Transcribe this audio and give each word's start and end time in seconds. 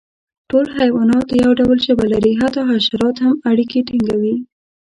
ټول 0.49 0.65
حیوانات 0.79 1.27
یو 1.43 1.51
ډول 1.59 1.77
ژبه 1.87 2.05
لري، 2.13 2.33
حتی 2.41 2.61
حشرات 2.71 3.15
هم 3.25 3.35
اړیکه 3.51 3.79
ټینګوي. 3.87 4.35